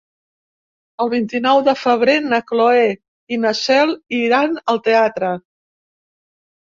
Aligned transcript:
El 1.03 1.11
vint-i-nou 1.11 1.59
de 1.67 1.75
febrer 1.81 2.15
na 2.31 2.39
Cloè 2.53 2.87
i 3.37 3.41
na 3.45 3.55
Cel 3.63 3.95
iran 4.23 4.57
al 4.75 4.85
teatre. 4.89 5.31